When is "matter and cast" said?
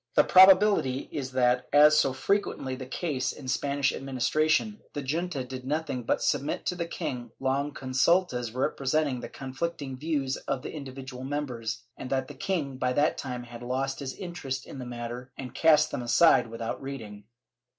14.87-15.91